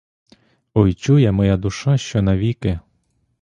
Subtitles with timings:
[0.73, 2.79] Ой, чує моя душа, що навіки.